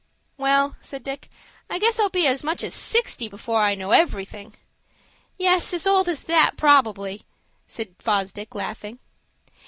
[0.35, 1.29] "Well," said Dick,
[1.69, 4.55] "I guess I'll be as much as sixty before I know everything."
[5.37, 7.21] "Yes; as old as that, probably,"
[7.67, 8.97] said Fosdick, laughing.